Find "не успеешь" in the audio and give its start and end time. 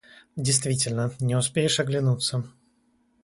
1.19-1.79